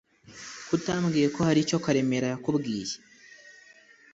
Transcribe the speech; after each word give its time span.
Kutambwiye 0.67 1.27
ko 1.35 1.39
haricyo 1.47 1.77
karemera 1.85 2.25
yakubwiye 2.33 2.95